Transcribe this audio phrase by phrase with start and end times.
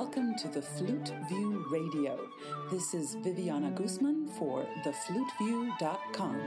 [0.00, 2.18] welcome to the Flute View Radio.
[2.70, 6.40] This is Viviana Guzman for thefluteview.com.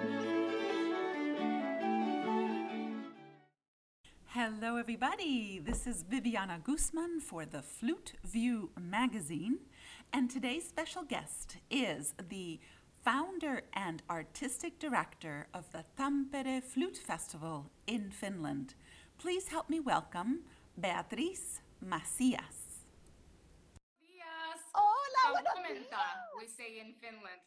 [4.25, 5.61] Hello, everybody.
[5.63, 9.59] This is Viviana Guzman for the Flute View magazine,
[10.11, 12.59] and today's special guest is the
[13.05, 18.73] founder and artistic director of the Tampere Flute Festival in Finland.
[19.19, 20.39] Please help me welcome
[20.75, 22.62] Beatriz Macias.
[25.73, 26.37] Hola, buenos Complimenta, días.
[26.37, 27.41] we say in Finland.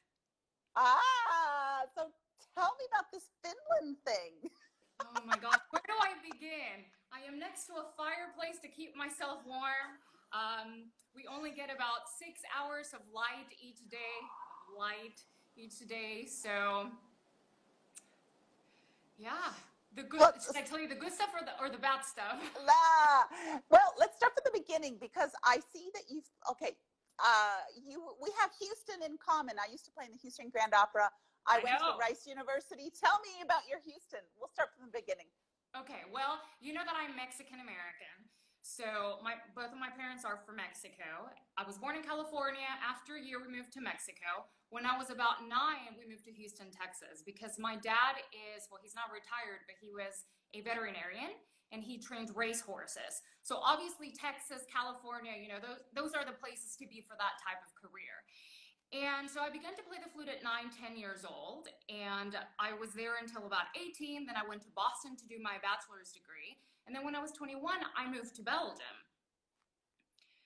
[0.75, 2.11] Ah, so
[2.55, 4.51] tell me about this Finland thing.
[4.99, 6.83] Oh my gosh, where do I begin?
[7.13, 10.01] I am next to a fireplace to keep myself warm.
[10.33, 14.17] Um, we only get about six hours of light each day.
[14.73, 15.21] Light
[15.55, 16.89] each day, so
[19.19, 19.53] yeah.
[19.95, 20.21] The good.
[20.21, 22.41] Well, should I tell you the good stuff or the or the bad stuff?
[22.65, 23.61] La.
[23.69, 26.73] Well, let's start from the beginning because I see that you've okay.
[27.17, 29.57] Uh, you we have Houston in common.
[29.57, 31.09] I used to play in the Houston Grand Opera.
[31.49, 31.95] I, I went know.
[31.95, 32.93] to Rice University.
[32.93, 34.23] Tell me about your Houston.
[34.37, 35.31] We'll start from the beginning.
[35.73, 38.17] Okay, well, you know that I'm Mexican American.
[38.67, 41.31] So my both of my parents are from Mexico.
[41.55, 42.67] I was born in California.
[42.83, 44.51] After a year, we moved to Mexico.
[44.75, 48.83] When I was about nine, we moved to Houston, Texas, because my dad is well,
[48.83, 51.39] he's not retired, but he was a veterinarian
[51.73, 53.23] and he trained race horses.
[53.43, 57.39] So obviously, Texas, California, you know, those those are the places to be for that
[57.43, 58.23] type of career.
[58.95, 61.67] And so I began to play the flute at 9, 10 years old.
[61.91, 64.31] And I was there until about 18.
[64.31, 66.55] Then I went to Boston to do my bachelor's degree.
[66.87, 67.59] And then when I was 21,
[67.99, 68.97] I moved to Belgium.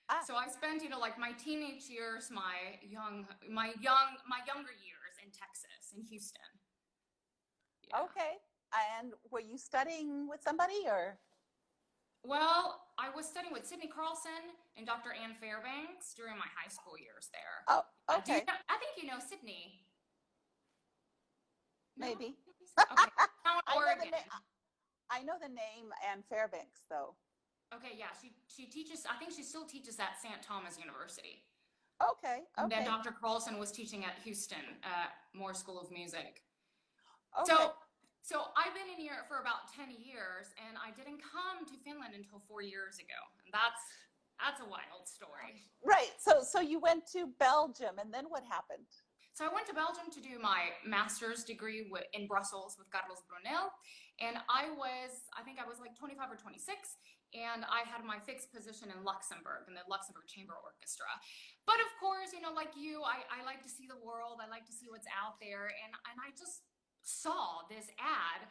[0.09, 0.25] Ah.
[0.25, 4.73] So I spent, you know, like my teenage years, my young, my young, my younger
[4.73, 6.51] years in Texas, in Houston.
[7.87, 8.09] Yeah.
[8.09, 8.41] Okay.
[8.73, 11.17] And were you studying with somebody or?
[12.23, 15.11] Well, I was studying with Sydney Carlson and Dr.
[15.11, 17.65] Ann Fairbanks during my high school years there.
[17.67, 17.81] Oh,
[18.23, 18.45] do you okay.
[18.45, 19.81] know- I think you know Sydney.
[21.97, 22.07] No?
[22.07, 22.37] Maybe.
[22.79, 23.09] Okay.
[23.67, 24.39] I know, na-
[25.09, 27.15] I know the name Anne Fairbanks though.
[27.73, 29.03] Okay, yeah, she she teaches.
[29.09, 30.41] I think she still teaches at St.
[30.43, 31.43] Thomas University.
[32.01, 32.39] Okay.
[32.57, 33.11] And then Dr.
[33.11, 36.41] Carlson was teaching at Houston uh, Moore School of Music.
[37.39, 37.45] okay.
[37.51, 37.73] So
[38.21, 42.13] so I've been in Europe for about ten years, and I didn't come to Finland
[42.13, 43.83] until four years ago, and that's
[44.41, 45.61] that's a wild story.
[45.85, 46.13] Right.
[46.17, 48.89] So so you went to Belgium and then what happened?
[49.31, 53.71] So I went to Belgium to do my master's degree in Brussels with Carlos Bruneel,
[54.19, 56.61] and I was, I think I was like 25 or 26,
[57.31, 61.07] and I had my fixed position in Luxembourg in the Luxembourg Chamber Orchestra.
[61.63, 64.51] But of course, you know, like you, I, I like to see the world, I
[64.51, 66.67] like to see what's out there, and and I just
[67.01, 68.47] saw this ad.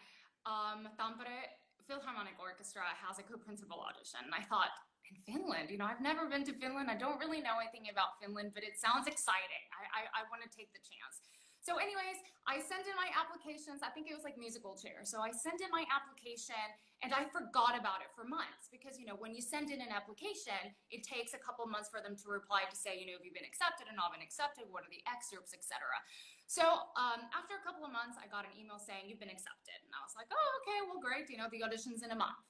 [0.46, 1.54] Um, Tampere
[1.86, 4.70] Philharmonic Orchestra has a co-principal audition, and I thought.
[5.10, 6.86] In Finland, you know, I've never been to Finland.
[6.86, 9.64] I don't really know anything about Finland, but it sounds exciting.
[9.74, 11.18] I, I, I want to take the chance.
[11.60, 12.16] So, anyways,
[12.48, 13.84] I sent in my applications.
[13.84, 15.04] I think it was like musical chair.
[15.04, 16.56] So I sent in my application
[17.04, 19.92] and I forgot about it for months because, you know, when you send in an
[19.92, 23.26] application, it takes a couple months for them to reply to say, you know, have
[23.28, 24.72] you been accepted or not been accepted?
[24.72, 25.84] What are the excerpts, etc.
[26.50, 26.66] So
[26.98, 29.78] um, after a couple of months, I got an email saying you've been accepted.
[29.86, 31.30] And I was like, oh, okay, well, great.
[31.30, 32.42] You know, the audition's in a month.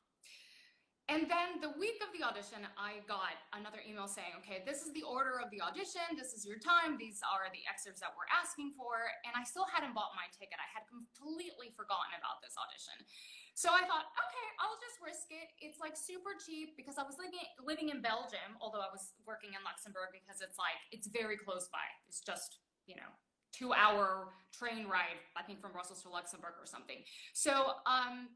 [1.13, 4.97] And then the week of the audition, I got another email saying, okay, this is
[4.97, 6.17] the order of the audition.
[6.17, 6.97] This is your time.
[6.97, 9.13] These are the excerpts that we're asking for.
[9.29, 10.57] And I still hadn't bought my ticket.
[10.57, 13.05] I had completely forgotten about this audition.
[13.53, 15.53] So I thought, okay, I'll just risk it.
[15.61, 19.53] It's like super cheap because I was living living in Belgium, although I was working
[19.53, 21.85] in Luxembourg because it's like it's very close by.
[22.09, 23.13] It's just, you know,
[23.53, 26.99] two hour train ride, I think from Brussels to Luxembourg or something.
[27.33, 28.35] So um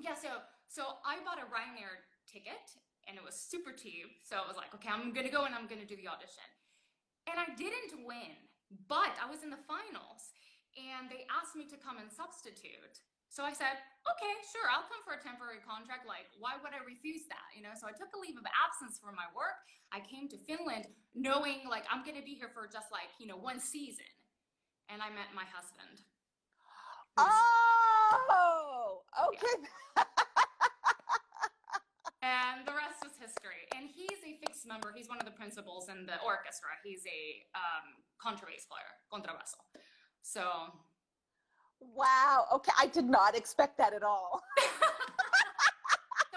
[0.00, 0.28] yeah, so
[0.68, 2.62] so I bought a Ryanair ticket
[3.08, 4.20] and it was super cheap.
[4.20, 6.44] So I was like, okay, I'm gonna go and I'm gonna do the audition.
[7.28, 8.36] And I didn't win,
[8.88, 10.36] but I was in the finals
[10.76, 13.00] and they asked me to come and substitute.
[13.28, 13.76] So I said,
[14.08, 16.08] okay, sure, I'll come for a temporary contract.
[16.08, 17.52] Like, why would I refuse that?
[17.52, 19.60] You know, so I took a leave of absence from my work.
[19.92, 23.36] I came to Finland knowing like I'm gonna be here for just like, you know,
[23.36, 24.08] one season.
[24.88, 26.00] And I met my husband.
[27.18, 29.56] Oh, okay.
[32.20, 33.62] And the rest is history.
[33.76, 34.92] And he's a fixed member.
[34.94, 36.70] He's one of the principals in the orchestra.
[36.82, 39.54] He's a um, contrabass player, contrabasso.
[40.22, 40.42] So,
[41.80, 42.46] Wow.
[42.54, 42.72] Okay.
[42.78, 44.42] I did not expect that at all.
[44.58, 44.64] so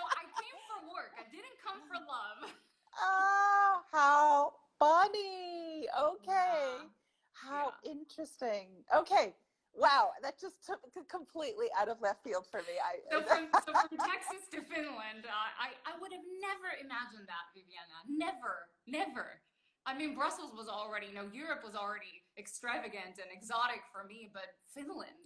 [0.06, 1.12] I came for work.
[1.18, 2.54] I didn't come for love.
[3.02, 5.88] Oh, how funny.
[6.00, 6.78] Okay.
[6.78, 7.01] Yeah.
[7.42, 8.70] How interesting.
[8.94, 9.34] Okay.
[9.74, 10.12] Wow.
[10.22, 12.76] That just took took completely out of left field for me.
[12.78, 17.26] I So from, so from Texas to Finland, uh, I, I would have never imagined
[17.26, 17.98] that, Viviana.
[18.06, 19.42] Never, never.
[19.86, 24.30] I mean, Brussels was already, you know, Europe was already extravagant and exotic for me,
[24.30, 25.18] but Finland.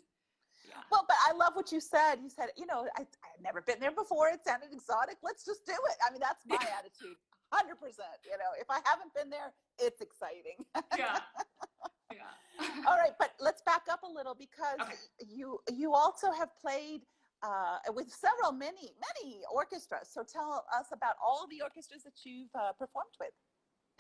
[0.64, 0.80] Yeah.
[0.90, 2.24] Well, but I love what you said.
[2.24, 4.30] You said, you know, I, I've never been there before.
[4.30, 5.18] It sounded exotic.
[5.22, 5.98] Let's just do it.
[6.08, 7.20] I mean, that's my attitude.
[7.54, 7.76] 100%.
[8.24, 10.64] You know, if I haven't been there, it's exciting.
[10.98, 11.20] yeah.
[12.16, 12.84] Yeah.
[12.88, 14.96] All right, but let's back up a little because Okay.
[15.28, 17.02] you you also have played
[17.44, 20.08] uh, with several many many orchestras.
[20.12, 23.36] So tell us about all the orchestras that you've uh, performed with.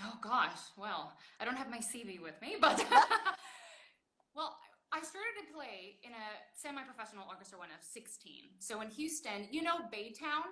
[0.01, 2.77] Oh gosh, well, I don't have my CV with me, but
[4.35, 4.55] well,
[4.91, 6.25] I started to play in a
[6.55, 8.59] semi-professional orchestra when I was 16.
[8.59, 10.47] So in Houston, you know Baytown?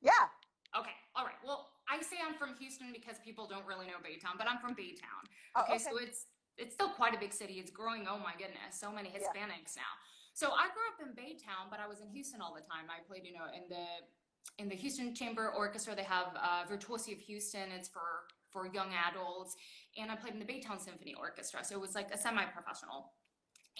[0.00, 0.28] Yeah.
[0.78, 1.36] Okay, all right.
[1.44, 4.74] Well, I say I'm from Houston because people don't really know Baytown, but I'm from
[4.74, 5.24] Baytown.
[5.56, 6.26] Oh, Okay, so it's
[6.58, 7.54] it's still quite a big city.
[7.54, 8.06] It's growing.
[8.08, 9.18] Oh my goodness, so many Yeah.
[9.20, 9.92] Hispanics now.
[10.34, 12.88] So I grew up in Baytown, but I was in Houston all the time.
[12.88, 13.84] I played, you know, in the
[14.58, 15.94] in the Houston Chamber Orchestra.
[15.94, 17.70] They have uh, Virtuosi of Houston.
[17.72, 19.56] It's for for young adults,
[19.96, 21.64] and I played in the Baytown Symphony Orchestra.
[21.64, 23.12] So it was like a semi-professional.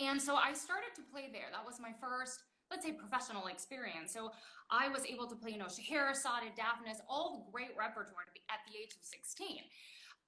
[0.00, 1.48] And so I started to play there.
[1.52, 2.40] That was my first,
[2.70, 4.14] let's say, professional experience.
[4.14, 4.32] So
[4.70, 8.40] I was able to play, you know, Scheherazade, Daphnis, all the great repertoire at the-
[8.48, 9.68] at the age of 16.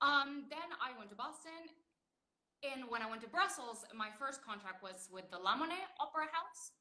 [0.02, 1.70] Um, then I went to Boston.
[2.62, 6.28] And when I went to Brussels, my first contract was with the La Monnaie Opera
[6.32, 6.72] House.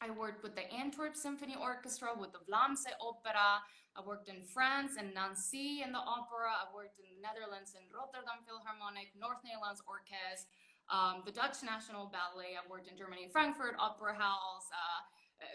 [0.00, 3.64] I worked with the Antwerp Symphony Orchestra, with the Vlaamse Opera.
[3.96, 6.52] I worked in France and Nancy in the opera.
[6.52, 10.52] I worked in the Netherlands in Rotterdam Philharmonic, North Netherlands Orchestra,
[10.92, 12.60] um, the Dutch National Ballet.
[12.60, 15.00] I worked in Germany, Frankfurt Opera House, uh,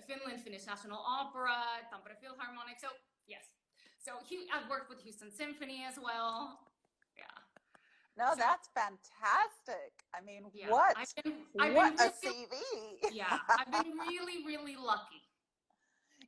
[0.09, 2.81] Finland, Finnish National Opera, Tampere Philharmonic.
[2.81, 2.89] So
[3.29, 3.45] yes,
[4.01, 6.70] so Hu- I've worked with Houston Symphony as well.
[8.21, 9.93] No, that's fantastic.
[10.13, 10.69] I mean, Yeah.
[10.69, 13.15] what I've been, I've what been a really, CV.
[13.15, 15.23] yeah, I've been really, really lucky.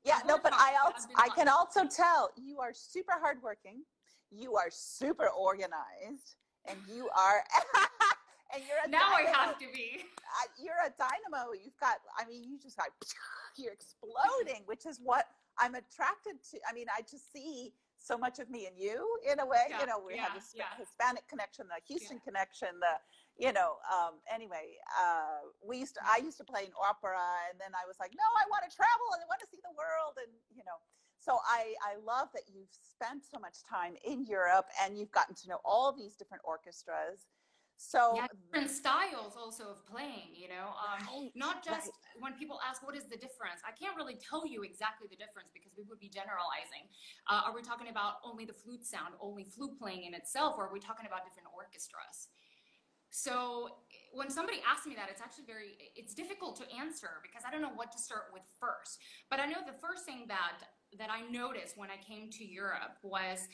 [0.03, 3.83] Yeah, no, but I also I can also tell you are super hardworking,
[4.31, 6.35] you are super organized,
[6.65, 7.43] and you are
[8.55, 9.37] and you're a Now I dynamo.
[9.37, 10.03] have to be.
[10.57, 11.53] you're a dynamo.
[11.53, 12.87] You've got, I mean, you just got,
[13.55, 15.27] you're exploding, which is what
[15.59, 16.57] I'm attracted to.
[16.67, 19.71] I mean, I just see so much of me and you in a way.
[19.71, 20.75] Yeah, you know, we have yeah, the Sp- yeah.
[20.75, 22.99] Hispanic connection, the Houston connection, the,
[23.39, 27.55] you know, um, anyway, uh, we used to, I used to play in opera and
[27.55, 29.71] then I was like, no, I want to travel and I want to see the
[29.71, 30.19] world.
[30.19, 30.75] And, you know,
[31.15, 35.33] so I, I love that you've spent so much time in Europe and you've gotten
[35.39, 37.23] to know all these different orchestras.
[37.77, 40.73] So Yeah, different styles also of playing, you know.
[40.77, 42.21] Um, Right, not just right.
[42.21, 45.49] when people ask what is the difference i can't really tell you exactly the difference
[45.53, 46.85] because we would be generalizing
[47.29, 50.67] uh, are we talking about only the flute sound only flute playing in itself or
[50.67, 52.29] are we talking about different orchestras
[53.09, 53.69] so
[54.13, 57.61] when somebody asks me that it's actually very it's difficult to answer because i don't
[57.61, 58.99] know what to start with first
[59.29, 60.65] but i know the first thing that
[60.97, 63.47] that i noticed when i came to europe was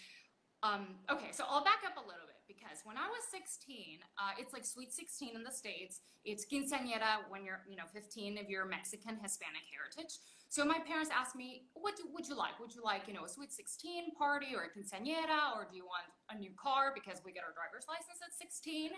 [0.62, 4.34] um, okay, so I'll back up a little bit because when I was 16, uh,
[4.42, 6.02] it's like Sweet 16 in the States.
[6.26, 10.18] It's quinceañera when you're, you know, 15 if you're Mexican Hispanic heritage.
[10.50, 12.58] So my parents asked me, what do, would you like?
[12.58, 15.86] Would you like, you know, a Sweet 16 party or a quinceañera or do you
[15.86, 18.90] want a new car because we get our driver's license at 16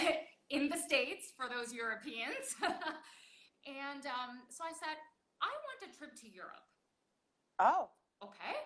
[0.56, 2.56] in the States for those Europeans?
[3.68, 4.96] and um, so I said,
[5.44, 6.64] I want a trip to Europe.
[7.60, 7.92] Oh,
[8.24, 8.56] Okay.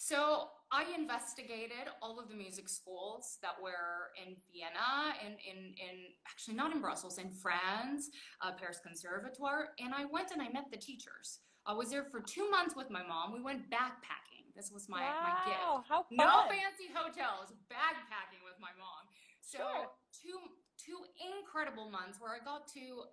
[0.00, 6.16] So I investigated all of the music schools that were in Vienna and in, in
[6.24, 8.08] actually not in Brussels, in France,
[8.40, 9.76] uh, Paris Conservatoire.
[9.78, 11.40] And I went and I met the teachers.
[11.66, 13.34] I was there for two months with my mom.
[13.34, 14.48] We went backpacking.
[14.56, 15.60] This was my, my gift.
[15.60, 16.16] wow, how fun.
[16.16, 19.04] No fancy hotels, backpacking with my mom.
[19.42, 19.86] So Sure.
[20.16, 20.38] two
[20.80, 23.04] two incredible months where I got to.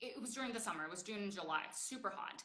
[0.00, 0.82] It was during the summer.
[0.84, 2.42] It was June and July, super hot.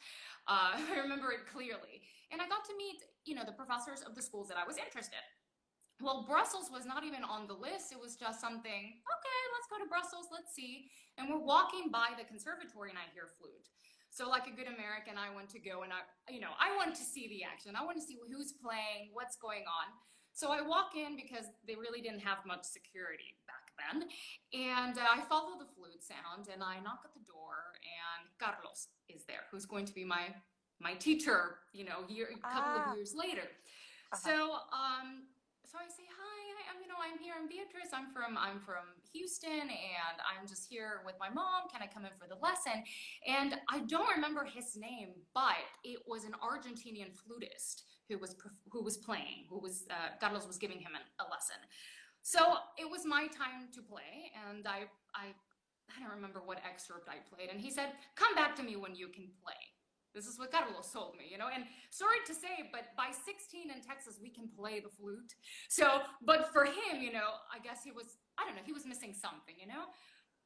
[0.48, 4.16] Uh, I remember it clearly, and I got to meet you know the professors of
[4.16, 5.24] the schools that I was interested.
[6.02, 7.94] Well, Brussels was not even on the list.
[7.94, 8.84] It was just something.
[9.00, 10.28] Okay, let's go to Brussels.
[10.34, 10.90] Let's see.
[11.16, 13.70] And we're walking by the conservatory, and I hear flute.
[14.10, 16.94] So, like a good American, I want to go and I, you know, I want
[16.94, 17.74] to see the action.
[17.74, 19.90] I want to see who's playing, what's going on.
[20.34, 24.10] So I walk in because they really didn't have much security back then.
[24.54, 28.90] And uh, I follow the flute sound and I knock at the door and Carlos
[29.10, 30.34] is there, who's going to be my
[30.84, 32.92] my teacher, you know, year, a couple Ah.
[32.92, 33.48] of years later.
[34.12, 34.18] Uh-huh.
[34.30, 34.36] So
[34.76, 35.24] um
[35.66, 37.34] so I say, hi, I, I'm, you know, I'm here.
[37.36, 37.90] I'm Beatrice.
[37.94, 41.66] I'm from, I'm from Houston, and I'm just here with my mom.
[41.72, 42.84] Can I come in for the lesson?
[43.28, 48.36] And I don't remember his name, but it was an Argentinian flutist who was
[48.72, 51.58] who was playing, who was uh, Carlos was giving him an, a lesson.
[52.22, 52.40] So
[52.78, 54.86] it was my time to play, and I
[55.16, 55.34] I
[55.90, 58.94] I don't remember what excerpt I played, and he said, "Come back to me when
[58.94, 59.73] you can play."
[60.14, 61.50] This is what Carlos told me, you know.
[61.50, 65.34] And sorry to say, but by 16 in Texas, we can play the flute.
[65.74, 68.86] So, but for him, you know, I guess he was, I don't know, he was
[68.86, 69.90] missing something, you know.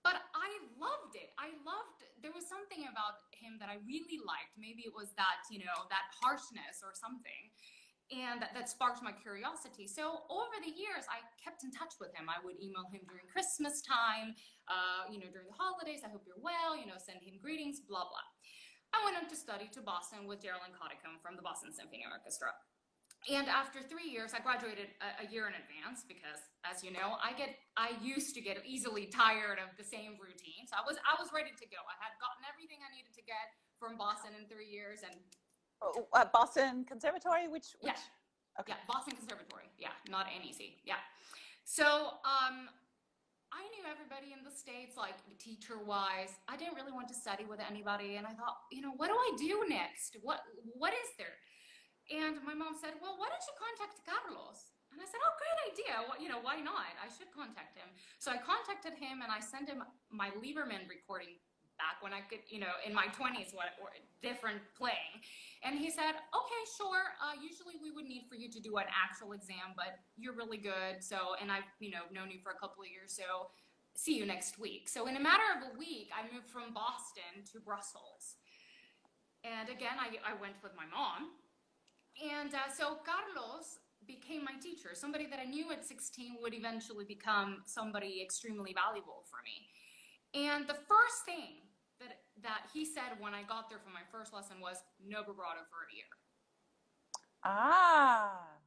[0.08, 0.48] But I
[0.80, 1.36] loved it.
[1.36, 4.56] I loved, there was something about him that I really liked.
[4.56, 7.52] Maybe it was that, you know, that harshness or something.
[8.08, 9.84] And that, that sparked my curiosity.
[9.84, 12.32] So over the years, I kept in touch with him.
[12.32, 14.32] I would email him during Christmas time,
[14.72, 16.08] uh, you know, during the holidays.
[16.08, 18.28] I hope you're well, you know, send him greetings, blah, blah.
[18.98, 22.50] I went on to study to Boston with Geralyn Coticoni from the Boston Symphony Orchestra.
[23.30, 27.18] And after three years, I graduated a, a, year in advance because, as you know,
[27.18, 30.70] I get I used to get easily tired of the same routine.
[30.70, 31.82] So I was I was ready to go.
[31.82, 33.52] I had gotten everything I needed to get
[33.82, 35.18] from Boston in three years, and
[35.82, 37.94] oh, uh, Boston Conservatory, which, which...
[37.94, 38.74] yeah, okay.
[38.74, 41.02] yeah, Boston Conservatory, yeah, not NEC, yeah.
[41.66, 42.70] So um,
[43.56, 46.36] I knew everybody in the States, like teacher wise.
[46.48, 48.20] I didn't really want to study with anybody.
[48.20, 50.20] And I thought, you know, what do I do next?
[50.22, 50.44] What
[50.76, 51.36] What is there?
[52.08, 54.72] And my mom said, well, why don't you contact Carlos?
[54.96, 55.96] And I said, oh, great idea.
[56.08, 56.96] Well, you know, why not?
[57.04, 57.92] I should contact him.
[58.24, 61.36] So I contacted him and I sent him my Liebermann recording
[61.78, 63.74] back when I could, you know, in my 20s, what
[64.22, 65.22] different playing.
[65.64, 67.14] And he said, okay, sure.
[67.22, 70.58] Uh, usually we would need for you to do an actual exam, but you're really
[70.58, 71.02] good.
[71.02, 73.14] So, and I've, you know, known you for a couple of years.
[73.14, 73.54] So
[73.94, 74.90] see you next week.
[74.90, 78.42] So in a matter of a week, I moved from Boston to Brussels.
[79.46, 81.38] And again, I, I went with my mom
[82.18, 87.06] and uh, so Carlos became my teacher, somebody that I knew at 16 would eventually
[87.06, 89.68] become somebody extremely valuable for me.
[90.34, 91.64] And the first thing
[92.00, 95.64] that, that he said when I got there for my first lesson was no vibrato
[95.70, 96.12] for a year.
[97.44, 98.58] Ah.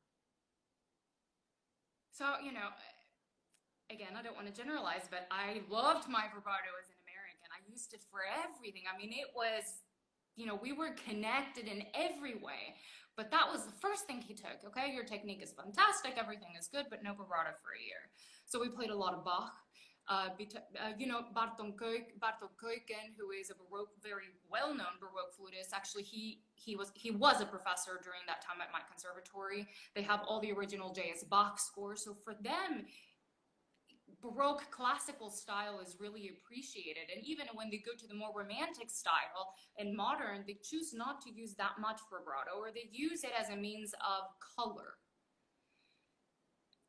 [2.12, 2.72] So, you know,
[3.90, 7.48] again, I don't want to generalize, but I loved my vibrato as an American.
[7.48, 8.84] I used it for everything.
[8.86, 9.84] I mean, it was,
[10.36, 12.76] you know, we were connected in every way.
[13.16, 14.64] But that was the first thing he took.
[14.64, 18.08] Okay, your technique is fantastic, everything is good, but no vibrato for a year.
[18.46, 19.52] So we played a lot of Bach.
[20.10, 25.72] Uh, uh, you know, Barthold Kuijken, who is a Baroque, very well-known Baroque flutist.
[25.72, 29.68] Actually, he he was he was a professor during that time at my conservatory.
[29.94, 31.22] They have all the original J.S.
[31.22, 32.02] Bach scores.
[32.04, 32.86] So for them,
[34.20, 37.06] Baroque classical style is really appreciated.
[37.14, 41.20] And even when they go to the more romantic style and modern, they choose not
[41.22, 44.24] to use that much vibrato or they use it as a means of
[44.56, 44.98] color.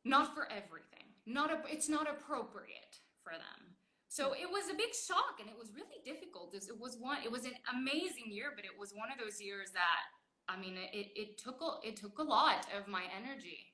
[0.04, 1.14] Not for everything.
[1.24, 3.78] Not a, it's not appropriate for them.
[4.08, 6.54] So it was a big shock and it was really difficult.
[6.54, 9.72] It was one it was an amazing year, but it was one of those years
[9.72, 10.04] that
[10.48, 13.72] I mean it, it took a, it took a lot of my energy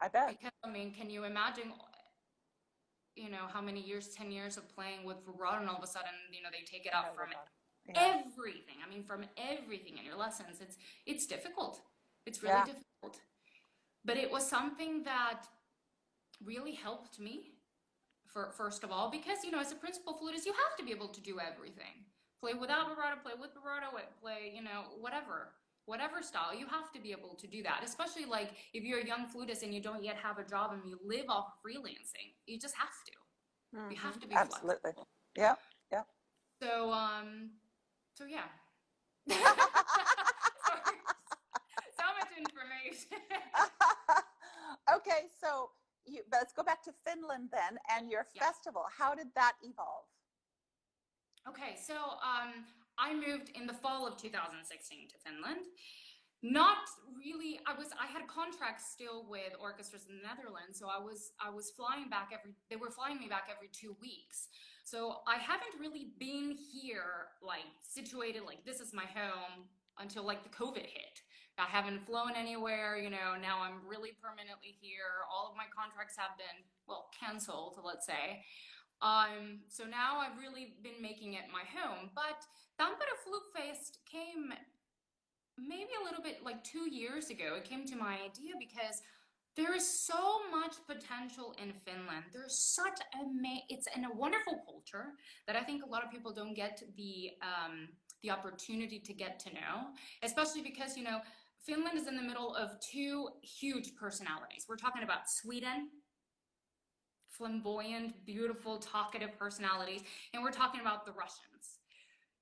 [0.00, 0.28] I bet.
[0.28, 1.72] Because, I mean, can you imagine,
[3.14, 5.86] you know, how many years, 10 years of playing with vibrato and all of a
[5.86, 7.28] sudden, you know, they take it out from
[7.86, 7.94] yeah.
[7.96, 8.76] everything.
[8.84, 10.60] I mean, from everything in your lessons.
[10.60, 10.76] It's,
[11.06, 11.80] it's difficult.
[12.26, 12.64] It's really yeah.
[12.64, 13.20] difficult.
[14.04, 15.42] But it was something that
[16.44, 17.52] really helped me
[18.26, 20.92] for, first of all, because, you know, as a principal flutist, you have to be
[20.92, 22.06] able to do everything.
[22.40, 23.88] Play without vibrato, play with vibrato,
[24.20, 25.52] play, you know, whatever
[25.90, 27.82] whatever style, you have to be able to do that.
[27.84, 30.82] Especially like if you're a young flutist and you don't yet have a job and
[30.88, 33.76] you live off freelancing, you just have to.
[33.76, 33.90] Mm-hmm.
[33.90, 34.78] You have to be absolutely.
[34.82, 35.08] Flexible.
[35.36, 35.54] Yeah,
[35.92, 36.02] yeah.
[36.62, 37.50] So um,
[38.14, 38.46] so yeah.
[39.28, 39.36] so
[42.18, 43.18] much information.
[44.96, 45.70] okay, so
[46.06, 48.44] you, let's go back to Finland then and your yeah.
[48.44, 48.84] festival.
[48.96, 50.06] How did that evolve?
[51.48, 52.64] Okay, so um,
[52.98, 55.66] I moved in the fall of 2016 to Finland.
[56.42, 57.60] Not really.
[57.66, 57.88] I was.
[58.00, 61.32] I had contracts still with orchestras in the Netherlands, so I was.
[61.36, 62.56] I was flying back every.
[62.70, 64.48] They were flying me back every two weeks.
[64.84, 70.42] So I haven't really been here, like situated, like this is my home until like
[70.42, 71.20] the COVID hit.
[71.60, 72.96] I haven't flown anywhere.
[72.96, 73.36] You know.
[73.40, 75.28] Now I'm really permanently here.
[75.28, 77.78] All of my contracts have been well canceled.
[77.84, 78.42] Let's say.
[79.02, 82.10] Um, so now I've really been making it my home.
[82.14, 82.44] But
[82.78, 84.52] Tampere Flute Fest came
[85.56, 87.56] maybe a little bit like two years ago.
[87.56, 89.00] It came to my idea because
[89.56, 92.24] there is so much potential in Finland.
[92.32, 93.18] There's such a
[93.68, 95.14] it's in a wonderful culture
[95.46, 97.88] that I think a lot of people don't get the um,
[98.22, 99.88] the opportunity to get to know,
[100.22, 101.20] especially because you know
[101.66, 104.66] Finland is in the middle of two huge personalities.
[104.68, 105.88] We're talking about Sweden
[107.40, 110.02] flamboyant, beautiful, talkative personalities.
[110.34, 111.78] And we're talking about the Russians.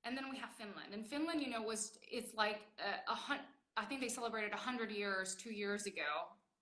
[0.04, 0.92] And then we have Finland.
[0.92, 3.46] And Finland, you know, was, it's like a, a hun-
[3.76, 6.10] I think they celebrated 100 years two years ago.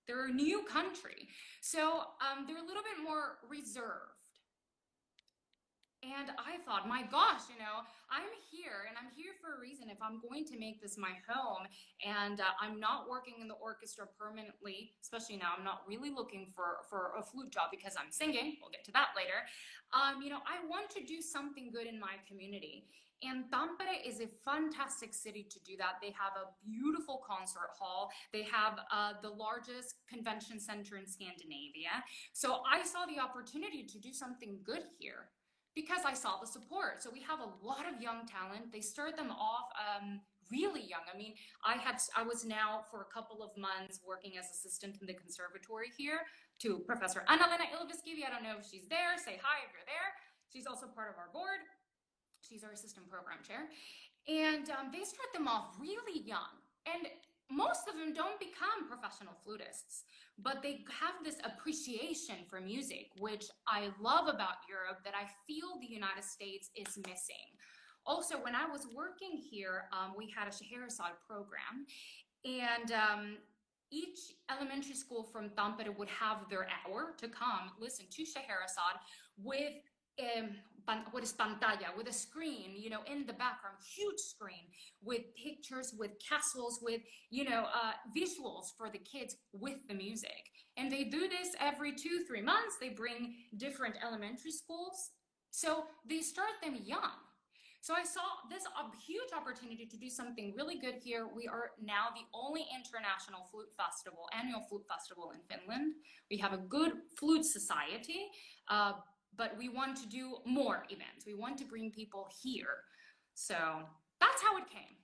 [0.06, 1.28] They're a new country.
[1.62, 4.15] So um, they're a little bit more reserved.
[6.04, 9.88] And I thought, my gosh, you know, I'm here and I'm here for a reason.
[9.88, 11.64] If I'm going to make this my home
[12.04, 16.52] and uh, I'm not working in the orchestra permanently, especially now, I'm not really looking
[16.54, 18.56] for, for a flute job because I'm singing.
[18.60, 19.48] We'll get to that later.
[19.96, 22.84] Um, you know, I want to do something good in my community.
[23.22, 25.96] And Tampere is a fantastic city to do that.
[26.02, 28.10] They have a beautiful concert hall.
[28.32, 32.04] They have uh, the largest convention center in Scandinavia.
[32.34, 35.32] So I saw the opportunity to do something good here
[35.76, 37.04] because I saw the support.
[37.04, 38.72] So we have a lot of young talent.
[38.72, 41.04] They start them off um, really young.
[41.12, 44.96] I mean, I had I was now for a couple of months working as assistant
[45.00, 46.24] in the conservatory here
[46.64, 48.24] to Professor Anna-Lena Ilveskivi.
[48.24, 49.20] I don't know if she's there.
[49.20, 50.08] Say hi if you're there.
[50.48, 51.60] She's also part of our board.
[52.40, 53.68] She's our assistant program chair.
[54.26, 56.56] And um, they start them off really young.
[56.88, 57.06] And
[57.50, 60.02] most of them don't become professional flutists,
[60.38, 65.78] but they have this appreciation for music, which I love about Europe that I feel
[65.80, 67.46] the United States is missing.
[68.04, 71.86] Also, when I was working here, um, we had a Scheherazade program,
[72.44, 73.36] and um,
[73.90, 74.18] each
[74.50, 79.00] elementary school from Tampere would have their hour to come listen to Scheherazade
[79.42, 79.74] with
[80.20, 80.50] um,
[81.10, 84.66] what is pantalla with a screen you know in the background huge screen
[85.02, 90.50] with pictures with castles with you know uh, visuals for the kids with the music
[90.76, 95.10] and they do this every two three months they bring different elementary schools
[95.50, 97.18] so they start them young
[97.86, 101.28] so I saw this a huge opportunity to do something really good here.
[101.32, 105.94] We are now the only international flute festival, annual flute festival in Finland.
[106.28, 108.26] We have a good flute society.
[108.68, 108.94] Uh,
[109.36, 111.26] but we want to do more events.
[111.26, 112.84] We want to bring people here.
[113.34, 113.56] So
[114.20, 114.96] that's how it came.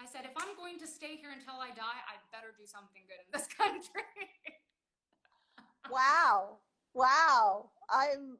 [0.00, 3.02] I said, if I'm going to stay here until I die, I better do something
[3.06, 4.08] good in this country.
[5.90, 6.58] wow.
[6.94, 7.70] Wow.
[7.90, 8.38] I'm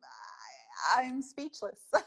[0.97, 1.79] I, am speechless.
[1.95, 2.01] I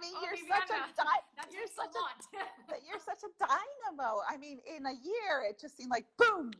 [0.00, 4.20] mean, oh, you're such a di- you're such a, a you're such a dynamo.
[4.28, 6.50] I mean, in a year, it just seemed like boom.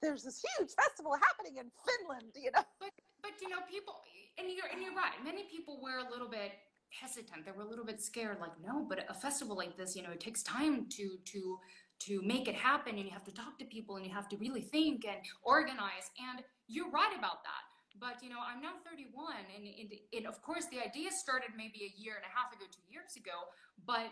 [0.00, 2.32] There's this huge festival happening in Finland.
[2.36, 2.92] You know, but
[3.24, 3.96] but you know, people
[4.36, 5.16] and you're and you're right.
[5.24, 6.52] Many people were a little bit
[6.92, 7.48] hesitant.
[7.48, 8.38] They were a little bit scared.
[8.40, 11.58] Like, no, but a festival like this, you know, it takes time to to
[12.06, 14.36] to make it happen, and you have to talk to people, and you have to
[14.36, 16.12] really think and organize.
[16.20, 17.64] And you're right about that.
[17.96, 19.08] But you know, I'm now 31,
[19.54, 22.66] and, and, and of course, the idea started maybe a year and a half ago,
[22.66, 23.48] two years ago.
[23.86, 24.10] But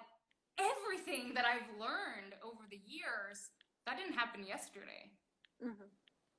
[0.56, 3.50] everything that I've learned over the years,
[3.84, 5.10] that didn't happen yesterday.
[5.58, 5.90] Mm-hmm.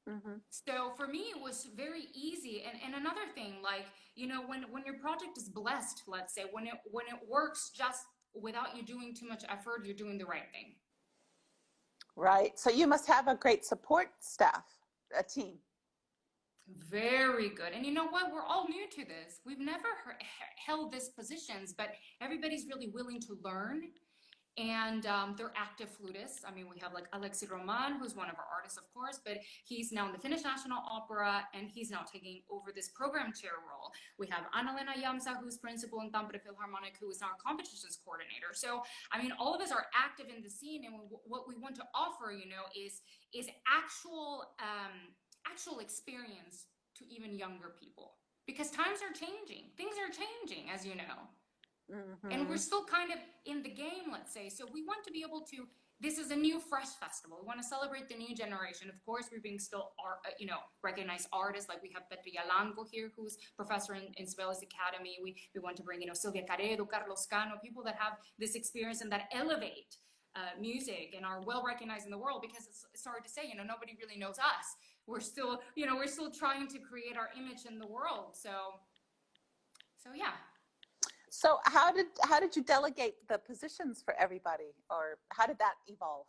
[0.09, 0.33] Mm-hmm.
[0.49, 2.63] So for me, it was very easy.
[2.67, 3.85] And, and another thing, like,
[4.15, 7.71] you know, when, when your project is blessed, let's say, when it, when it works
[7.75, 10.75] just without you doing too much effort, you're doing the right thing.
[12.15, 12.59] Right.
[12.59, 14.65] So you must have a great support staff,
[15.17, 15.55] a team.
[16.89, 17.73] Very good.
[17.73, 18.31] And you know what?
[18.31, 19.39] We're all new to this.
[19.45, 19.87] We've never
[20.65, 21.89] held these positions, but
[22.21, 23.83] everybody's really willing to learn
[24.57, 26.45] and um, they're active flutists.
[26.45, 29.37] I mean, we have like Aleksi Roman, who's one of our artists, of course, but
[29.65, 33.57] he's now in the Finnish National Opera and he's now taking over this program chair
[33.65, 33.91] role.
[34.19, 38.53] We have Anna-Lena Jamsa, who's principal in Tampere Philharmonic, who is now competitions coordinator.
[38.53, 40.93] So, I mean, all of us are active in the scene, and
[41.25, 43.01] what we want to offer, you know, is
[43.33, 45.17] is actual um,
[45.49, 48.13] actual experience to even younger people
[48.45, 51.27] because times are changing, things are changing, as you know.
[51.91, 52.31] Mm-hmm.
[52.31, 54.49] And we're still kind of in the game, let's say.
[54.49, 55.67] So we want to be able to.
[55.99, 57.37] This is a new, fresh festival.
[57.41, 58.89] We want to celebrate the new generation.
[58.89, 61.69] Of course, we're being still, art, uh, you know, recognized artists.
[61.69, 65.17] Like we have Petri Alanko here, who's professor in, in Sibelius Academy.
[65.23, 68.55] We we want to bring, you know, Silvia Careddu, Carlos Cano, people that have this
[68.55, 69.95] experience and that elevate
[70.35, 72.41] uh, music and are well recognized in the world.
[72.41, 74.65] Because it's, it's hard to say, you know, nobody really knows us.
[75.05, 78.35] We're still, you know, we're still trying to create our image in the world.
[78.35, 78.51] So,
[80.03, 80.35] so yeah.
[81.33, 85.73] So how did how did you delegate the positions for everybody, or how did that
[85.87, 86.27] evolve?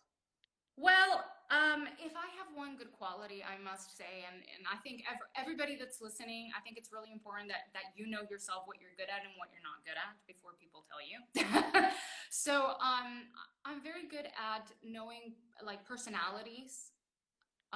[0.79, 5.05] Well, um, if I have one good quality, I must say, and, and I think
[5.05, 8.81] ev- everybody that's listening, I think it's really important that, that you know yourself what
[8.81, 11.21] you're good at and what you're not good at before people tell you.
[12.31, 13.29] so um,
[13.69, 16.97] I'm very good at knowing like personalities.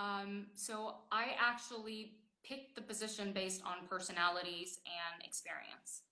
[0.01, 6.08] Um, so I actually picked the position based on personalities and experience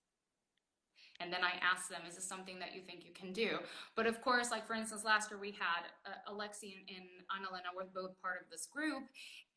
[1.19, 3.59] and then I ask them, is this something that you think you can do?
[3.95, 7.69] But of course, like for instance, last year we had uh, Alexi and, and Anna-Lena
[7.75, 9.03] were both part of this group,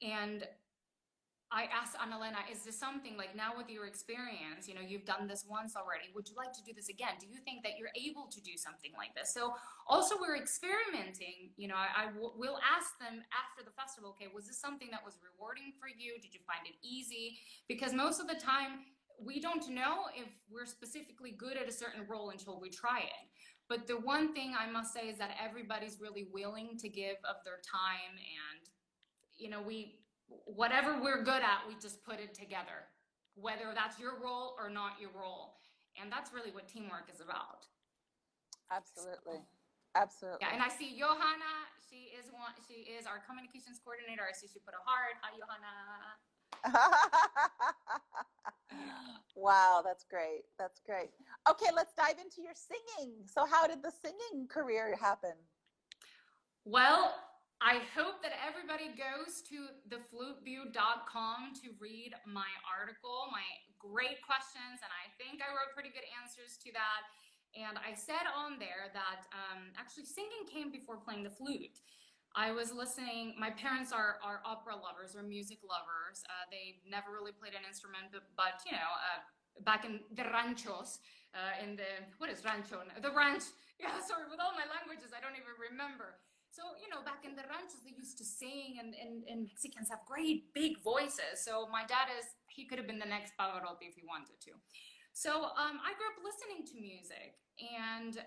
[0.03, 0.47] and
[1.53, 5.27] I asked Anna-Lena, is this something like now with your experience, you know, you've done
[5.27, 7.19] this once already, would you like to do this again?
[7.19, 9.35] Do you think that you're able to do something like this?
[9.35, 9.55] So
[9.89, 14.31] also we're experimenting, you know, I, I w- will ask them after the festival, okay,
[14.31, 16.23] was this something that was rewarding for you?
[16.23, 17.43] Did you find it easy?
[17.67, 18.87] Because most of the time
[19.25, 23.27] we don't know if we're specifically good at a certain role until we try it.
[23.69, 27.37] But the one thing I must say is that everybody's really willing to give of
[27.45, 28.69] their time and
[29.41, 29.97] you know, we
[30.29, 32.87] whatever we're good at, we just put it together.
[33.35, 35.57] Whether that's your role or not your role.
[35.97, 37.67] And that's really what teamwork is about.
[38.71, 39.43] Absolutely.
[39.99, 40.39] Absolutely.
[40.47, 41.67] Yeah, and I see Johanna.
[41.83, 42.55] She is one.
[42.63, 44.23] She is our communications coordinator.
[44.23, 45.19] I see she put a heart.
[45.19, 46.15] Hi, Johanna.
[49.37, 50.43] wow, that's great.
[50.59, 51.11] That's great.
[51.49, 53.15] Okay, let's dive into your singing.
[53.27, 55.35] So, how did the singing career happen?
[56.65, 57.15] Well,
[57.61, 63.45] I hope that everybody goes to thefluteview.com to read my article, my
[63.77, 67.05] great questions, and I think I wrote pretty good answers to that.
[67.53, 71.85] And I said on there that um, actually singing came before playing the flute.
[72.37, 73.35] I was listening.
[73.39, 76.23] My parents are, are opera lovers or music lovers.
[76.31, 79.21] Uh, they never really played an instrument, but, but you know, uh,
[79.67, 81.03] back in the ranchos,
[81.35, 82.83] uh, in the what is rancho?
[83.01, 83.45] The ranch.
[83.81, 84.29] Yeah, sorry.
[84.29, 86.21] With all my languages, I don't even remember.
[86.53, 89.89] So you know, back in the ranchos, they used to sing, and, and, and Mexicans
[89.89, 91.41] have great big voices.
[91.41, 94.53] So my dad is he could have been the next Pavarotti if he wanted to.
[95.17, 98.21] So um, I grew up listening to music, and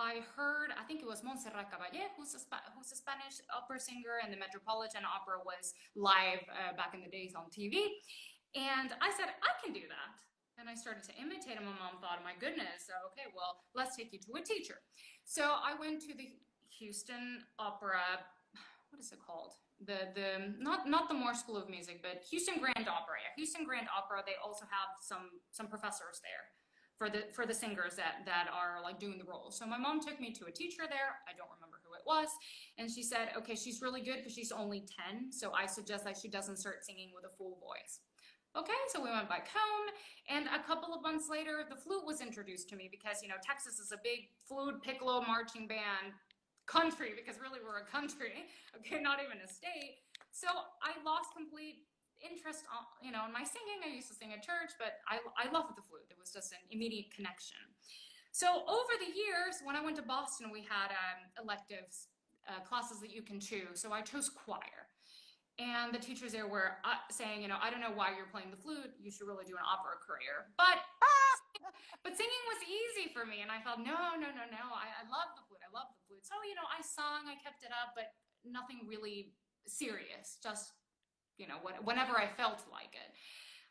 [0.00, 2.40] I heard, I think it was Montserrat Caballé, who's a,
[2.72, 7.12] who's a Spanish opera singer, and the Metropolitan Opera was live uh, back in the
[7.12, 8.00] days on TV.
[8.56, 10.16] And I said, I can do that.
[10.56, 11.68] And I started to imitate him.
[11.68, 14.80] My mom thought, oh my goodness, okay, well, let's take you to a teacher.
[15.28, 16.32] So I went to the
[16.80, 18.24] Houston Opera,
[18.88, 19.52] what is it called?
[19.80, 23.16] the the not not the Moore School of Music, but Houston Grand Opera.
[23.36, 24.20] Houston Grand Opera.
[24.26, 26.44] They also have some some professors there
[27.00, 29.56] for the for the singers that that are like doing the roles.
[29.56, 31.16] So my mom took me to a teacher there.
[31.24, 32.28] I don't remember who it was,
[32.76, 36.18] and she said, "Okay, she's really good because she's only 10, so I suggest that
[36.20, 38.04] she doesn't start singing with a full voice."
[38.54, 39.86] Okay, so we went back home,
[40.28, 43.40] and a couple of months later, the flute was introduced to me because you know
[43.42, 46.12] Texas is a big flute piccolo marching band
[46.66, 48.44] country because really we're a country,
[48.76, 50.04] okay, not even a state.
[50.32, 50.48] So
[50.84, 51.88] I lost complete
[52.22, 53.80] interest, on, you know, in my singing.
[53.84, 56.06] I used to sing at church, but I, I loved the flute.
[56.08, 57.60] It was just an immediate connection.
[58.30, 62.08] So over the years, when I went to Boston, we had um, electives,
[62.46, 63.82] uh, classes that you can choose.
[63.82, 64.88] So I chose choir.
[65.60, 68.48] And the teachers there were uh, saying, you know, I don't know why you're playing
[68.48, 68.96] the flute.
[68.96, 70.48] You should really do an opera career.
[70.56, 70.80] But
[72.04, 73.44] but singing was easy for me.
[73.44, 74.64] And I thought, no, no, no, no.
[74.72, 75.60] I, I love the flute.
[75.60, 76.24] I love the flute.
[76.24, 78.14] So, you know, I sung, I kept it up, but
[78.46, 79.36] nothing really
[79.68, 80.40] serious.
[80.40, 80.72] Just,
[81.40, 83.10] you know, what, whenever I felt like it.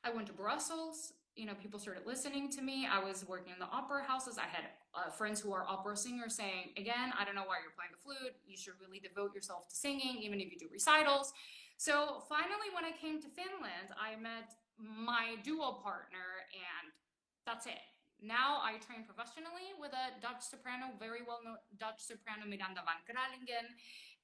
[0.04, 1.14] I went to Brussels.
[1.36, 2.88] You know, people started listening to me.
[2.90, 4.38] I was working in the opera houses.
[4.38, 7.78] I had uh, friends who are opera singers saying, again, I don't know why you're
[7.78, 8.36] playing the flute.
[8.46, 11.32] You should really devote yourself to singing, even if you do recitals.
[11.78, 16.92] So finally, when I came to Finland, I met my duo partner, and
[17.46, 17.88] that's it.
[18.20, 23.00] Now I train professionally with a Dutch soprano, very well known Dutch soprano Miranda van
[23.08, 23.72] Kralingen.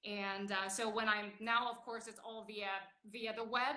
[0.06, 2.70] And uh, so when I'm now, of course, it's all via
[3.12, 3.76] via the web.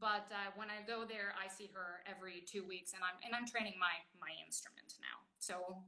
[0.00, 3.34] But uh, when I go there, I see her every two weeks, and I'm and
[3.34, 5.22] I'm training my my instrument now.
[5.38, 5.78] So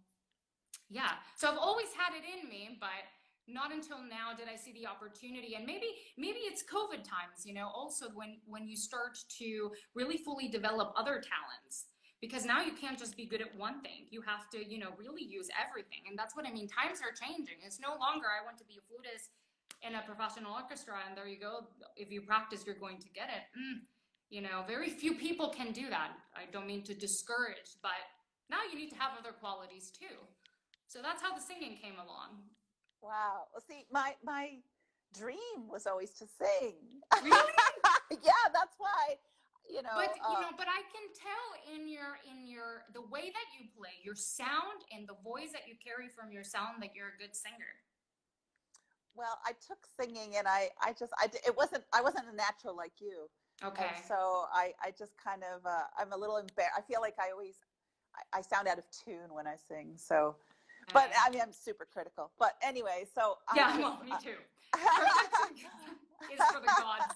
[0.91, 3.03] yeah, so I've always had it in me, but
[3.49, 5.57] not until now did I see the opportunity.
[5.57, 7.69] And maybe maybe it's COVID times, you know.
[7.75, 11.87] Also, when when you start to really fully develop other talents
[12.21, 14.89] because now you can't just be good at one thing you have to you know
[14.97, 18.41] really use everything and that's what i mean times are changing it's no longer i
[18.41, 19.29] want to be a flutist
[19.87, 21.67] in a professional orchestra and there you go.
[21.97, 23.45] If you practice you're going to get it.
[23.59, 23.81] Mm,
[24.31, 26.13] you know very few people can do that.
[26.35, 28.03] I don't mean to discourage but
[28.51, 30.17] now you need to have other qualities too.
[30.89, 32.43] So that's how the singing came along.
[33.03, 33.47] Wow.
[33.53, 34.59] Well see my my
[35.17, 36.75] dream was always to sing.
[37.23, 37.53] Really?
[38.23, 39.17] yeah that's why
[39.69, 43.01] you know but you uh, know but i can tell in your in your the
[43.09, 46.83] way that you play your sound and the voice that you carry from your sound
[46.85, 47.73] that you're a good singer
[49.17, 52.77] well i took singing and i i just i it wasn't i wasn't a natural
[52.77, 53.29] like you.
[53.65, 53.87] Okay.
[53.95, 57.15] and so i i just kind of uh, i'm a little embarrassed i feel like
[57.21, 57.57] i always
[58.33, 60.37] I, I sound out of tune when i sing so.
[60.93, 61.15] But Okay.
[61.25, 62.31] i mean i'm super critical.
[62.39, 64.39] But anyway so yeah just- well me uh, too.
[66.33, 67.15] Is for the gods.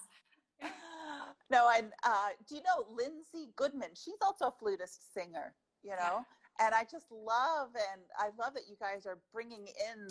[1.49, 3.89] No, and uh, do you know Lindsay Goodman?
[3.95, 6.23] She's also a flutist singer, you know.
[6.61, 10.07] And I just love, and I love that you guys are bringing in,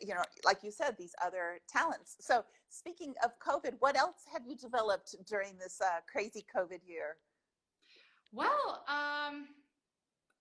[0.00, 2.16] you know, like you said, these other talents.
[2.20, 7.18] So, speaking of COVID, what else have you developed during this uh, crazy COVID year?
[8.32, 9.46] Well, um,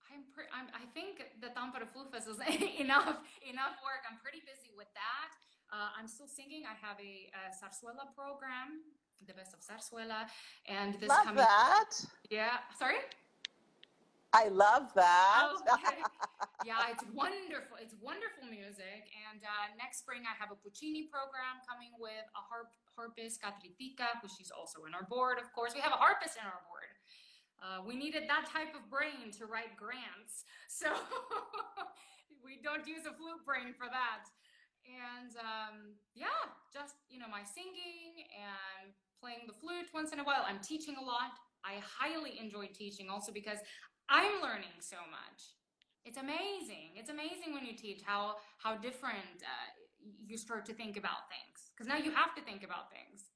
[0.10, 2.40] I'm, pre- I'm I think the Tampere Flute Fest is
[2.80, 4.02] enough enough work.
[4.10, 5.30] I'm pretty busy with that.
[5.72, 6.64] Uh, I'm still singing.
[6.68, 8.84] I have a, a Zarzuela program,
[9.28, 10.28] the best of Zarzuela,
[10.68, 11.92] and this love coming that.
[12.30, 12.60] yeah.
[12.78, 13.00] Sorry.
[14.32, 15.60] I love that.
[15.68, 16.00] Okay.
[16.64, 17.76] yeah, it's wonderful.
[17.84, 19.12] It's wonderful music.
[19.28, 24.16] And uh, next spring, I have a Puccini program coming with a harp, harpist, Catritica,
[24.24, 25.76] who she's also in our board, of course.
[25.76, 26.96] We have a harpist in our board.
[27.60, 30.48] Uh, we needed that type of brain to write grants.
[30.72, 30.88] So
[32.48, 34.24] we don't use a flute brain for that.
[34.88, 40.24] And um, yeah, just, you know, my singing and playing the flute once in a
[40.24, 40.48] while.
[40.48, 41.36] I'm teaching a lot.
[41.62, 43.60] I highly enjoy teaching also because
[44.12, 45.56] I'm learning so much.
[46.04, 46.92] It's amazing.
[46.96, 49.72] It's amazing when you teach how how different uh,
[50.28, 53.30] you start to think about things because now you have to think about things.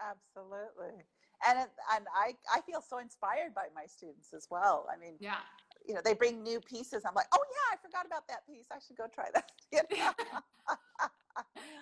[0.00, 1.04] Absolutely.
[1.46, 4.86] And it, and I I feel so inspired by my students as well.
[4.90, 5.44] I mean, yeah.
[5.86, 7.02] You know, they bring new pieces.
[7.04, 8.68] I'm like, oh yeah, I forgot about that piece.
[8.72, 9.52] I should go try that.
[9.72, 9.96] You know?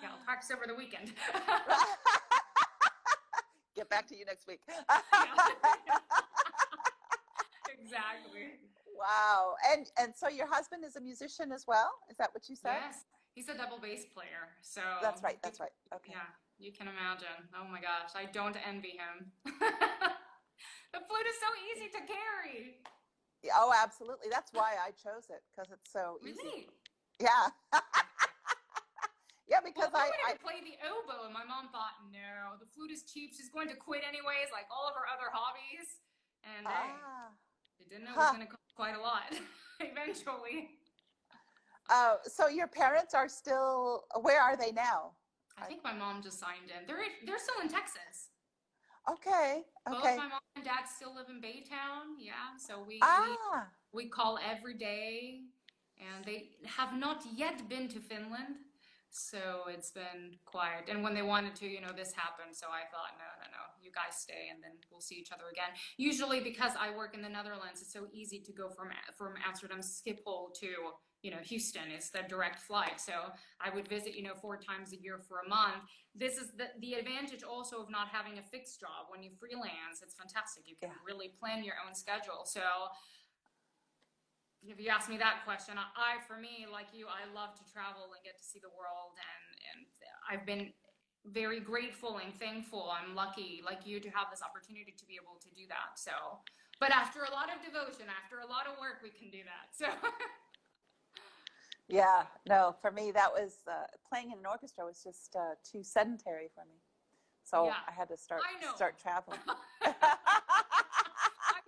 [0.01, 1.13] yeah, I'll practice over the weekend.
[3.75, 4.61] Get back to you next week.
[7.81, 8.61] Exactly.
[8.93, 9.55] Wow.
[9.73, 11.89] And and so your husband is a musician as well?
[12.09, 12.77] Is that what you said?
[12.85, 13.05] Yes.
[13.33, 14.51] He's a double bass player.
[14.61, 15.39] So That's right.
[15.41, 15.73] That's right.
[15.95, 16.13] Okay.
[16.13, 16.29] Yeah.
[16.59, 17.49] You can imagine.
[17.57, 19.33] Oh my gosh, I don't envy him.
[19.45, 22.77] the flute is so easy to carry.
[23.49, 24.29] Oh, absolutely.
[24.29, 26.37] That's why I chose it because it's so easy.
[26.37, 26.69] really?
[27.17, 27.49] Yeah.
[29.49, 32.93] yeah, because well, I, I play the oboe, and my mom thought, no, the flute
[32.93, 33.33] is cheap.
[33.33, 36.05] She's going to quit anyways, like all of her other hobbies.
[36.45, 36.69] And ah.
[36.69, 36.93] hey,
[37.89, 38.21] they didn't know huh.
[38.21, 39.33] it was going to cost quite a lot
[39.79, 40.69] eventually.
[41.89, 45.11] Uh, so your parents are still where are they now?
[45.61, 46.87] I think my mom just signed in.
[46.87, 48.29] They're they're still in Texas.
[49.09, 49.63] Okay.
[49.89, 49.97] Okay.
[49.97, 52.15] Both my mom and dad still live in Baytown.
[52.19, 52.33] Yeah.
[52.57, 53.67] So we ah.
[53.91, 55.41] we, we call every day,
[55.99, 58.55] and they have not yet been to Finland.
[59.09, 60.87] So it's been quiet.
[60.87, 62.55] And when they wanted to, you know, this happened.
[62.55, 65.51] So I thought, no, no, no, you guys stay and then we'll see each other
[65.51, 65.75] again.
[65.97, 69.79] Usually because I work in the Netherlands, it's so easy to go from from Amsterdam
[69.83, 71.91] Schiphol to, you know, Houston.
[71.91, 73.01] It's the direct flight.
[73.01, 73.13] So
[73.59, 75.83] I would visit, you know, four times a year for a month.
[76.15, 79.11] This is the, the advantage also of not having a fixed job.
[79.11, 80.63] When you freelance, it's fantastic.
[80.65, 81.07] You can yeah.
[81.07, 82.43] really plan your own schedule.
[82.45, 82.63] So
[84.63, 88.13] if you ask me that question, I, for me, like you, I love to travel
[88.13, 89.79] and get to see the world, and and
[90.29, 90.69] I've been
[91.25, 92.91] very grateful and thankful.
[92.91, 95.99] I'm lucky, like you, to have this opportunity to be able to do that.
[95.99, 96.11] So,
[96.79, 99.69] but after a lot of devotion, after a lot of work, we can do that.
[99.71, 99.87] So.
[101.87, 105.83] yeah, no, for me, that was uh, playing in an orchestra was just uh, too
[105.83, 106.81] sedentary for me.
[107.43, 108.41] So yeah, I had to start
[108.75, 109.39] start traveling.
[109.83, 109.93] I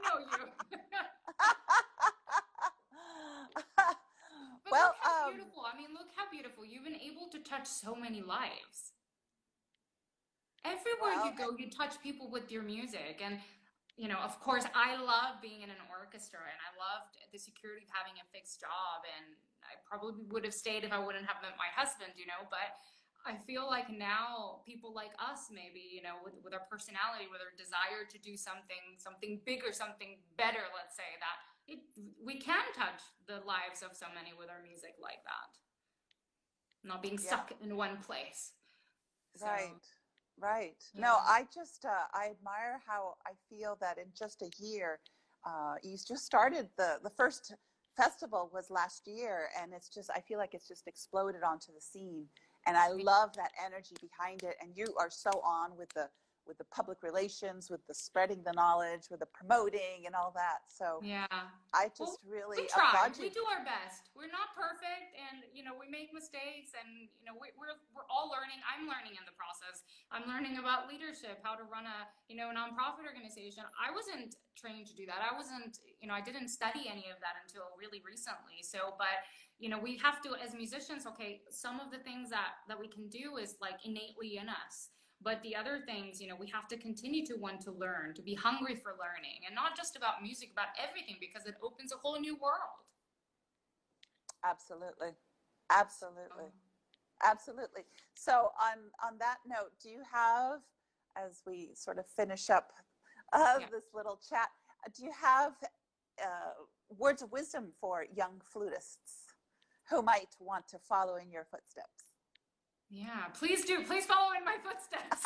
[0.04, 0.28] know you.
[4.72, 5.66] well, look how um, beautiful.
[5.66, 6.64] I mean, look how beautiful.
[6.64, 8.94] You've been able to touch so many lives.
[10.64, 13.20] Everywhere well, you go, you touch people with your music.
[13.20, 13.40] And,
[14.00, 17.84] you know, of course, I love being in an orchestra and I loved the security
[17.84, 19.04] of having a fixed job.
[19.04, 19.36] And
[19.68, 22.80] I probably would have stayed if I wouldn't have met my husband, you know, but
[23.24, 27.40] I feel like now people like us, maybe, you know, with, with our personality, with
[27.40, 31.80] our desire to do something, something bigger, something better, let's say, that it,
[32.20, 35.52] we can touch the lives of so many with our music like that
[36.84, 38.52] not being stuck in one place
[39.36, 39.48] so,
[40.40, 41.02] right yeah.
[41.02, 45.00] no i just uh, i admire how i feel that in just a year
[45.46, 47.54] uh, you just started the the first
[47.96, 51.82] festival was last year and it's just i feel like it's just exploded onto the
[51.82, 52.26] scene
[52.66, 56.08] and i love that energy behind it and you are so on with the
[56.48, 60.68] with the public relations, with the spreading the knowledge, with the promoting and all that.
[60.68, 61.28] So yeah,
[61.74, 62.92] I just well, really we try.
[63.20, 64.12] We do our best.
[64.16, 68.08] We're not perfect, and you know we make mistakes, and you know we, we're we're
[68.12, 68.60] all learning.
[68.68, 69.88] I'm learning in the process.
[70.12, 73.64] I'm learning about leadership, how to run a you know a nonprofit organization.
[73.80, 75.24] I wasn't trained to do that.
[75.24, 78.60] I wasn't you know I didn't study any of that until really recently.
[78.62, 79.24] So, but
[79.60, 81.08] you know we have to as musicians.
[81.08, 84.94] Okay, some of the things that that we can do is like innately in us
[85.24, 88.22] but the other things you know we have to continue to want to learn to
[88.22, 91.98] be hungry for learning and not just about music about everything because it opens a
[91.98, 92.84] whole new world.
[94.46, 95.12] Absolutely.
[95.72, 96.52] Absolutely.
[97.24, 97.84] Absolutely.
[98.14, 100.60] So on on that note do you have
[101.16, 102.72] as we sort of finish up
[103.32, 103.66] uh, yeah.
[103.72, 104.50] this little chat
[104.96, 105.54] do you have
[106.22, 106.54] uh,
[106.90, 109.32] words of wisdom for young flutists
[109.90, 112.13] who might want to follow in your footsteps
[112.94, 113.84] yeah, please do.
[113.84, 115.26] Please follow in my footsteps.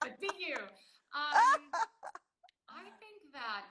[0.00, 0.56] but be you.
[1.14, 1.62] Um,
[2.66, 3.70] I think that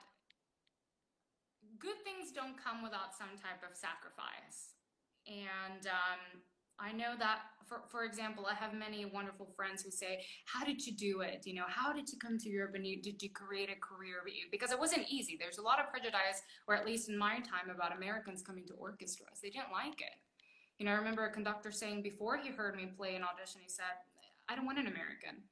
[1.78, 4.80] good things don't come without some type of sacrifice.
[5.28, 6.40] And um,
[6.80, 10.86] I know that for, for example, I have many wonderful friends who say, How did
[10.86, 11.44] you do it?
[11.46, 14.24] You know, how did you come to Europe and you, did you create a career?
[14.52, 15.38] Because it wasn't easy.
[15.40, 18.74] There's a lot of prejudice, or at least in my time, about Americans coming to
[18.74, 19.40] orchestras.
[19.44, 20.16] They didn't like it.
[20.80, 23.70] You know, I remember a conductor saying before he heard me play an audition, he
[23.70, 24.00] said,
[24.48, 25.44] I don't want an American.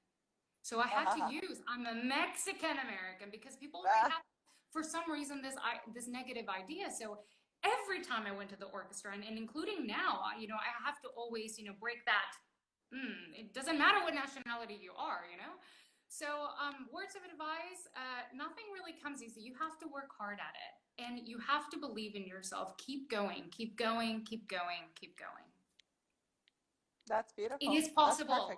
[0.63, 1.27] So I had uh-huh.
[1.27, 4.09] to use, I'm a Mexican American because people uh-huh.
[4.09, 4.23] have,
[4.71, 6.87] for some reason, this, I, this negative idea.
[6.87, 7.19] So
[7.63, 10.99] every time I went to the orchestra, and, and including now, you know, I have
[11.03, 12.31] to always, you know, break that.
[12.95, 15.59] Mm, it doesn't matter what nationality you are, you know.
[16.07, 19.43] So, um, words of advice: uh, nothing really comes easy.
[19.43, 22.77] You have to work hard at it, and you have to believe in yourself.
[22.77, 25.45] Keep going, keep going, keep going, keep going.
[27.07, 27.59] That's beautiful.
[27.61, 28.51] It is possible.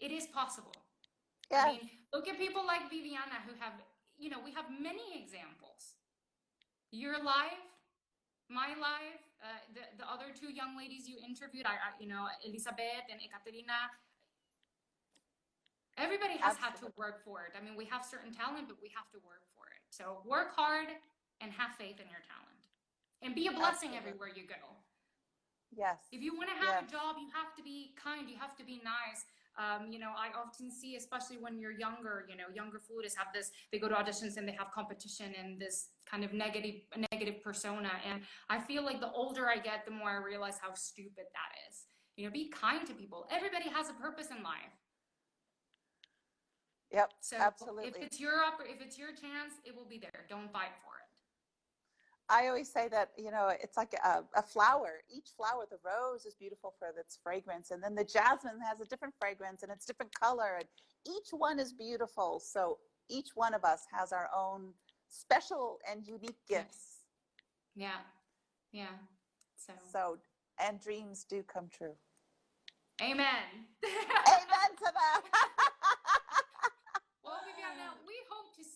[0.00, 0.72] It is possible.
[1.50, 1.64] Yeah.
[1.64, 3.74] I mean, look at people like Viviana who have,
[4.18, 5.94] you know, we have many examples.
[6.90, 7.68] Your life
[8.48, 12.26] my life, uh, the, the other two young ladies you interviewed, I, I, you know,
[12.44, 13.92] Elizabeth and Ekaterina,
[16.00, 16.64] everybody has Absolutely.
[16.64, 17.52] had to work for it.
[17.52, 19.84] I mean, we have certain talent, but we have to work for it.
[19.92, 20.88] So work hard
[21.40, 22.62] and have faith in your talent
[23.22, 23.98] and be a blessing Absolutely.
[23.98, 24.62] everywhere you go.
[25.74, 25.98] Yes.
[26.12, 26.88] If you want to have yes.
[26.88, 29.24] a job, you have to be kind, you have to be nice.
[29.58, 33.34] Um, you know, I often see, especially when you're younger, you know, younger flutists have
[33.34, 36.76] this, they go to auditions and they have competition and this kind of negative,
[37.10, 37.90] negative persona.
[38.08, 41.50] And I feel like the older I get, the more I realize how stupid that
[41.68, 41.84] is.
[42.16, 43.26] You know, be kind to people.
[43.30, 44.74] Everybody has a purpose in life.
[46.92, 47.12] Yep.
[47.20, 47.88] So absolutely.
[47.88, 50.24] if it's your if it's your chance, it will be there.
[50.28, 50.97] Don't fight for it.
[52.30, 55.00] I always say that, you know, it's like a, a, flower.
[55.14, 58.84] Each flower, the rose is beautiful for its fragrance, and then the jasmine has a
[58.84, 60.66] different fragrance and it's different color, and
[61.06, 62.40] each one is beautiful.
[62.40, 64.72] So each one of us has our own
[65.08, 66.98] special and unique gifts.
[67.74, 68.00] Yeah.
[68.72, 68.96] Yeah.
[69.56, 70.18] So, so
[70.60, 71.94] and dreams do come true.
[73.00, 73.26] Amen.
[73.84, 75.22] Amen to that.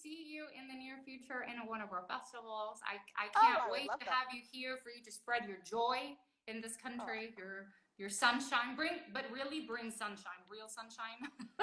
[0.02, 2.80] see you in the near future in one of our festivals.
[2.84, 4.12] I, I oh, can't oh, I wait to that.
[4.12, 7.38] have you here for you to spread your joy in this country, oh.
[7.38, 7.54] your
[8.00, 8.74] your sunshine.
[8.74, 11.20] Bring, but really bring sunshine, real sunshine.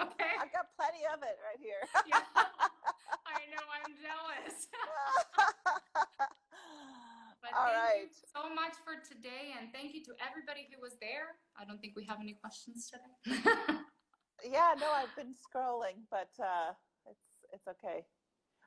[0.00, 0.32] okay.
[0.40, 1.82] I've got plenty of it right here.
[2.08, 2.22] yeah.
[3.28, 3.64] I know.
[3.68, 4.68] I'm jealous.
[7.42, 8.08] but All thank right.
[8.08, 11.36] you so much for today, and thank you to everybody who was there.
[11.58, 13.42] I don't think we have any questions today.
[14.44, 16.72] yeah, no, I've been scrolling, but uh,
[17.54, 18.04] it's okay.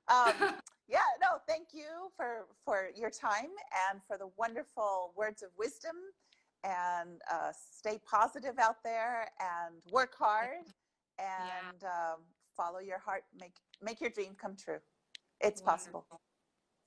[0.08, 0.56] Um,
[0.88, 3.52] yeah, no, thank you for for your time
[3.92, 5.96] and for the wonderful words of wisdom.
[6.64, 10.66] And uh, stay positive out there and work hard
[11.20, 11.88] and yeah.
[11.88, 12.22] um,
[12.56, 13.24] follow your heart.
[13.40, 14.80] Make make your dream come true.
[15.40, 16.06] It's wonderful.
[16.10, 16.22] possible.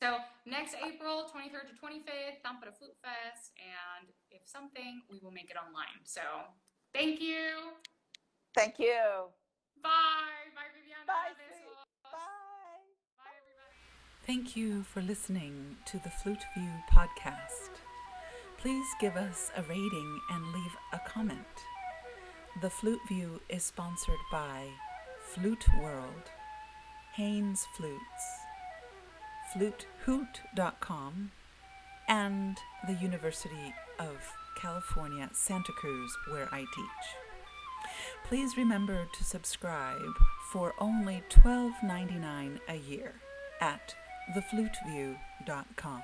[0.03, 5.51] So next April 23rd to 25th, Tampere Flute Fest, and if something, we will make
[5.51, 6.01] it online.
[6.05, 6.23] So
[6.95, 7.77] thank you.
[8.57, 9.29] Thank you.
[9.83, 10.49] Bye.
[10.57, 11.05] Bye, Viviana.
[11.07, 11.61] Bye.
[14.31, 17.71] Thank you for listening to the Flute View podcast.
[18.59, 21.67] Please give us a rating and leave a comment.
[22.63, 24.69] The Flute View is sponsored by
[25.21, 26.31] Flute World,
[27.15, 27.99] Haynes Flutes,
[29.53, 31.33] FluteHoot.com,
[32.09, 34.15] and the University of
[34.57, 37.89] California, Santa Cruz, where I teach.
[38.29, 40.15] Please remember to subscribe
[40.53, 43.15] for only $12.99 a year
[43.61, 43.97] at
[44.35, 46.03] thefluteview.com.